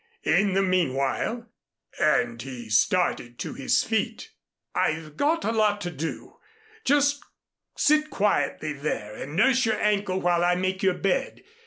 [0.23, 1.47] In the meanwhile"
[1.99, 4.31] and he started to his feet,
[4.73, 6.37] "I've got a lot to do.
[6.83, 7.21] Just
[7.77, 11.43] sit quietly there and nurse your ankle while I make your bed.